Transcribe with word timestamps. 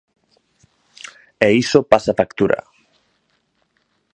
E 1.47 1.49
iso 1.63 1.79
pasa 1.91 2.17
factura. 2.19 2.59